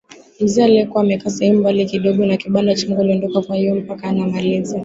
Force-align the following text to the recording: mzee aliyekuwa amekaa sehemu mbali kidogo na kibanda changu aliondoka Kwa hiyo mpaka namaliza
mzee 0.41 0.63
aliyekuwa 0.63 1.03
amekaa 1.03 1.29
sehemu 1.29 1.59
mbali 1.59 1.85
kidogo 1.85 2.25
na 2.25 2.37
kibanda 2.37 2.75
changu 2.75 3.01
aliondoka 3.01 3.41
Kwa 3.41 3.55
hiyo 3.55 3.75
mpaka 3.75 4.11
namaliza 4.11 4.79